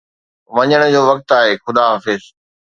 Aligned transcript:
وڃڻ 0.55 0.71
جو 0.93 1.01
وقت 1.09 1.27
آهي، 1.37 1.51
خدا 1.63 1.83
حافظ 1.91 2.21